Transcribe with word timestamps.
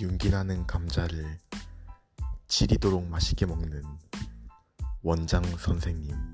윤기나는 0.00 0.66
감자를 0.66 1.38
지리도록 2.48 3.06
맛있게 3.06 3.46
먹는 3.46 3.82
원장 5.02 5.44
선생님. 5.56 6.33